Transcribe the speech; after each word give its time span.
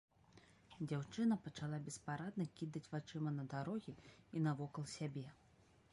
Дзяўчына 0.91 1.35
пачала 1.47 1.77
беспарадна 1.89 2.47
кідаць 2.61 2.85
вачыма 2.95 3.37
на 3.39 3.47
дарогі 3.55 3.93
і 4.37 4.45
навокал 4.47 4.93
сябе. 4.99 5.27